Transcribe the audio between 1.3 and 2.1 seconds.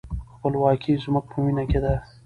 په وینه کې ده.